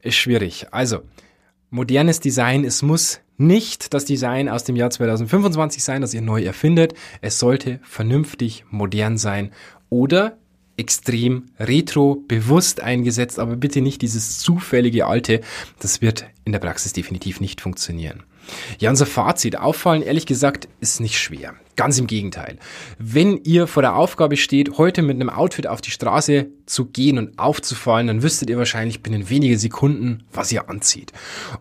Ist 0.00 0.16
schwierig. 0.16 0.66
Also, 0.72 1.02
modernes 1.70 2.20
Design, 2.20 2.64
es 2.64 2.82
muss 2.82 3.20
nicht 3.36 3.94
das 3.94 4.04
Design 4.04 4.48
aus 4.48 4.64
dem 4.64 4.76
Jahr 4.76 4.90
2025 4.90 5.82
sein, 5.82 6.00
das 6.00 6.14
ihr 6.14 6.22
neu 6.22 6.42
erfindet. 6.42 6.94
Es 7.20 7.38
sollte 7.38 7.80
vernünftig 7.82 8.64
modern 8.70 9.16
sein 9.18 9.52
oder 9.90 10.38
extrem 10.82 11.44
retro, 11.60 12.22
bewusst 12.26 12.80
eingesetzt, 12.80 13.38
aber 13.38 13.54
bitte 13.56 13.80
nicht 13.80 14.02
dieses 14.02 14.40
zufällige 14.40 15.06
alte. 15.06 15.40
Das 15.78 16.02
wird 16.02 16.26
in 16.44 16.50
der 16.50 16.58
Praxis 16.58 16.92
definitiv 16.92 17.40
nicht 17.40 17.60
funktionieren. 17.60 18.24
Ja, 18.80 18.90
unser 18.90 19.06
Fazit. 19.06 19.56
Auffallen, 19.56 20.02
ehrlich 20.02 20.26
gesagt, 20.26 20.68
ist 20.80 21.00
nicht 21.00 21.18
schwer. 21.18 21.54
Ganz 21.74 21.98
im 21.98 22.06
Gegenteil. 22.06 22.58
Wenn 22.98 23.40
ihr 23.44 23.66
vor 23.66 23.82
der 23.82 23.96
Aufgabe 23.96 24.36
steht, 24.36 24.76
heute 24.76 25.00
mit 25.00 25.16
einem 25.16 25.30
Outfit 25.30 25.66
auf 25.66 25.80
die 25.80 25.90
Straße 25.90 26.48
zu 26.66 26.86
gehen 26.86 27.18
und 27.18 27.38
aufzufallen, 27.38 28.06
dann 28.06 28.22
wüsstet 28.22 28.50
ihr 28.50 28.58
wahrscheinlich 28.58 29.02
binnen 29.02 29.30
wenige 29.30 29.58
Sekunden, 29.58 30.24
was 30.32 30.52
ihr 30.52 30.68
anzieht. 30.68 31.12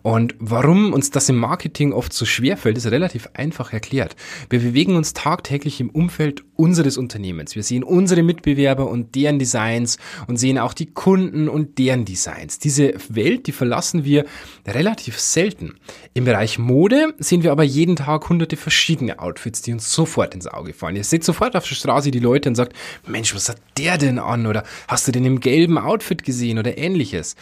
Und 0.01 0.35
warum 0.39 0.93
uns 0.93 1.11
das 1.11 1.29
im 1.29 1.37
Marketing 1.37 1.93
oft 1.93 2.13
so 2.13 2.25
schwer 2.25 2.57
fällt, 2.57 2.77
ist 2.77 2.91
relativ 2.91 3.29
einfach 3.33 3.73
erklärt. 3.73 4.15
Wir 4.49 4.59
bewegen 4.59 4.95
uns 4.95 5.13
tagtäglich 5.13 5.79
im 5.79 5.89
Umfeld 5.89 6.43
unseres 6.55 6.97
Unternehmens. 6.97 7.55
Wir 7.55 7.63
sehen 7.63 7.83
unsere 7.83 8.21
Mitbewerber 8.21 8.87
und 8.87 9.15
deren 9.15 9.39
Designs 9.39 9.97
und 10.27 10.37
sehen 10.37 10.59
auch 10.59 10.73
die 10.73 10.87
Kunden 10.87 11.49
und 11.49 11.77
deren 11.77 12.05
Designs. 12.05 12.59
Diese 12.59 12.93
Welt, 13.09 13.47
die 13.47 13.51
verlassen 13.51 14.05
wir 14.05 14.25
relativ 14.67 15.19
selten. 15.19 15.75
Im 16.13 16.25
Bereich 16.25 16.59
Mode 16.59 17.13
sehen 17.17 17.43
wir 17.43 17.51
aber 17.51 17.63
jeden 17.63 17.95
Tag 17.95 18.29
hunderte 18.29 18.57
verschiedene 18.57 19.19
Outfits, 19.19 19.61
die 19.61 19.73
uns 19.73 19.91
sofort 20.01 20.33
ins 20.33 20.47
Auge 20.47 20.73
fallen. 20.73 20.95
Ihr 20.95 21.03
seht 21.03 21.23
sofort 21.23 21.55
auf 21.55 21.67
der 21.67 21.75
Straße 21.75 22.09
die 22.09 22.19
Leute 22.19 22.49
und 22.49 22.55
sagt, 22.55 22.75
Mensch, 23.07 23.35
was 23.35 23.49
hat 23.49 23.57
der 23.77 23.99
denn 23.99 24.17
an? 24.17 24.47
Oder 24.47 24.63
hast 24.87 25.07
du 25.07 25.11
den 25.11 25.25
im 25.25 25.39
gelben 25.39 25.77
Outfit 25.77 26.23
gesehen 26.23 26.57
oder 26.57 26.77
ähnliches? 26.77 27.35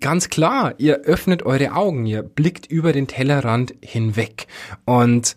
Ganz 0.00 0.28
klar, 0.28 0.74
ihr 0.78 1.00
öffnet 1.02 1.42
eure 1.42 1.72
Augen, 1.72 2.06
ihr 2.06 2.22
blickt 2.22 2.66
über 2.66 2.92
den 2.92 3.08
Tellerrand 3.08 3.74
hinweg. 3.80 4.46
Und 4.84 5.34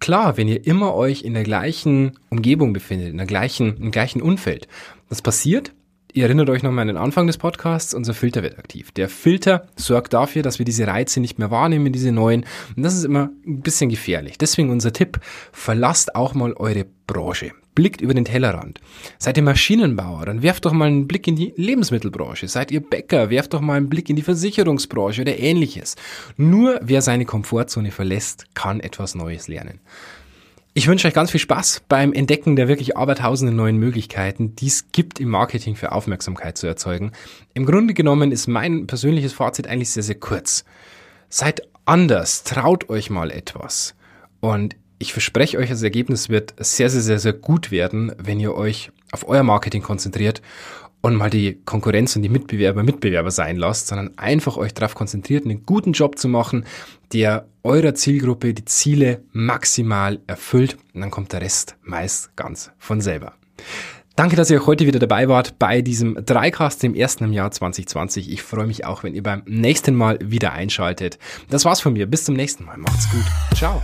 klar, 0.00 0.38
wenn 0.38 0.48
ihr 0.48 0.66
immer 0.66 0.94
euch 0.94 1.22
in 1.22 1.34
der 1.34 1.44
gleichen 1.44 2.18
Umgebung 2.30 2.72
befindet, 2.72 3.10
in 3.10 3.18
der 3.18 3.26
gleichen, 3.26 3.76
im 3.76 3.90
gleichen 3.90 4.22
Umfeld, 4.22 4.68
was 5.10 5.20
passiert? 5.20 5.72
Ihr 6.14 6.24
erinnert 6.24 6.48
euch 6.48 6.62
nochmal 6.62 6.82
an 6.82 6.88
den 6.88 6.96
Anfang 6.96 7.26
des 7.26 7.36
Podcasts, 7.36 7.92
unser 7.92 8.14
Filter 8.14 8.42
wird 8.42 8.58
aktiv. 8.58 8.90
Der 8.92 9.10
Filter 9.10 9.66
sorgt 9.76 10.14
dafür, 10.14 10.42
dass 10.42 10.58
wir 10.58 10.64
diese 10.64 10.86
Reize 10.86 11.20
nicht 11.20 11.38
mehr 11.38 11.50
wahrnehmen, 11.50 11.92
diese 11.92 12.12
neuen. 12.12 12.46
Und 12.76 12.82
das 12.82 12.94
ist 12.94 13.04
immer 13.04 13.30
ein 13.46 13.60
bisschen 13.60 13.90
gefährlich. 13.90 14.38
Deswegen 14.38 14.70
unser 14.70 14.92
Tipp, 14.94 15.20
verlasst 15.52 16.14
auch 16.14 16.32
mal 16.32 16.54
eure 16.54 16.86
Branche. 17.06 17.52
Blickt 17.74 18.00
über 18.00 18.14
den 18.14 18.24
Tellerrand. 18.24 18.80
Seid 19.18 19.36
ihr 19.36 19.42
Maschinenbauer, 19.42 20.24
dann 20.24 20.42
werft 20.42 20.64
doch 20.64 20.72
mal 20.72 20.88
einen 20.88 21.06
Blick 21.06 21.28
in 21.28 21.36
die 21.36 21.52
Lebensmittelbranche. 21.56 22.48
Seid 22.48 22.70
ihr 22.70 22.80
Bäcker, 22.80 23.28
werft 23.28 23.52
doch 23.52 23.60
mal 23.60 23.74
einen 23.74 23.90
Blick 23.90 24.08
in 24.08 24.16
die 24.16 24.22
Versicherungsbranche 24.22 25.22
oder 25.22 25.38
ähnliches. 25.38 25.94
Nur 26.36 26.80
wer 26.82 27.02
seine 27.02 27.26
Komfortzone 27.26 27.90
verlässt, 27.90 28.46
kann 28.54 28.80
etwas 28.80 29.14
Neues 29.14 29.46
lernen. 29.46 29.78
Ich 30.78 30.86
wünsche 30.86 31.08
euch 31.08 31.14
ganz 31.14 31.32
viel 31.32 31.40
Spaß 31.40 31.82
beim 31.88 32.12
Entdecken 32.12 32.54
der 32.54 32.68
wirklich 32.68 32.96
abertausenden 32.96 33.56
neuen 33.56 33.78
Möglichkeiten, 33.78 34.54
die 34.54 34.68
es 34.68 34.92
gibt 34.92 35.18
im 35.18 35.28
Marketing 35.28 35.74
für 35.74 35.90
Aufmerksamkeit 35.90 36.56
zu 36.56 36.68
erzeugen. 36.68 37.10
Im 37.52 37.66
Grunde 37.66 37.94
genommen 37.94 38.30
ist 38.30 38.46
mein 38.46 38.86
persönliches 38.86 39.32
Fazit 39.32 39.66
eigentlich 39.66 39.90
sehr, 39.90 40.04
sehr 40.04 40.20
kurz. 40.20 40.64
Seid 41.28 41.62
anders, 41.84 42.44
traut 42.44 42.90
euch 42.90 43.10
mal 43.10 43.32
etwas. 43.32 43.96
Und 44.38 44.76
ich 45.00 45.12
verspreche 45.12 45.58
euch, 45.58 45.68
das 45.68 45.82
Ergebnis 45.82 46.28
wird 46.28 46.54
sehr, 46.60 46.90
sehr, 46.90 47.02
sehr, 47.02 47.18
sehr 47.18 47.32
gut 47.32 47.72
werden, 47.72 48.12
wenn 48.16 48.38
ihr 48.38 48.54
euch 48.54 48.92
auf 49.10 49.28
euer 49.28 49.42
Marketing 49.42 49.82
konzentriert 49.82 50.42
und 51.00 51.14
mal 51.14 51.30
die 51.30 51.60
Konkurrenz 51.64 52.16
und 52.16 52.22
die 52.22 52.28
Mitbewerber 52.28 52.82
Mitbewerber 52.82 53.30
sein 53.30 53.56
lasst, 53.56 53.88
sondern 53.88 54.16
einfach 54.18 54.56
euch 54.56 54.74
darauf 54.74 54.94
konzentriert, 54.94 55.44
einen 55.44 55.64
guten 55.64 55.92
Job 55.92 56.18
zu 56.18 56.28
machen, 56.28 56.64
der 57.12 57.46
eurer 57.62 57.94
Zielgruppe 57.94 58.54
die 58.54 58.64
Ziele 58.64 59.22
maximal 59.32 60.20
erfüllt 60.26 60.76
und 60.94 61.00
dann 61.00 61.10
kommt 61.10 61.32
der 61.32 61.40
Rest 61.40 61.76
meist 61.82 62.34
ganz 62.36 62.70
von 62.78 63.00
selber. 63.00 63.34
Danke, 64.18 64.34
dass 64.34 64.50
ihr 64.50 64.66
heute 64.66 64.84
wieder 64.84 64.98
dabei 64.98 65.28
wart 65.28 65.60
bei 65.60 65.80
diesem 65.80 66.18
Dreicast, 66.26 66.82
dem 66.82 66.96
ersten 66.96 67.22
im 67.22 67.32
Jahr 67.32 67.52
2020. 67.52 68.32
Ich 68.32 68.42
freue 68.42 68.66
mich 68.66 68.84
auch, 68.84 69.04
wenn 69.04 69.14
ihr 69.14 69.22
beim 69.22 69.42
nächsten 69.46 69.94
Mal 69.94 70.18
wieder 70.20 70.52
einschaltet. 70.52 71.20
Das 71.50 71.64
war's 71.64 71.80
von 71.80 71.92
mir. 71.92 72.06
Bis 72.06 72.24
zum 72.24 72.34
nächsten 72.34 72.64
Mal. 72.64 72.78
Macht's 72.78 73.08
gut. 73.10 73.24
Ciao. 73.56 73.80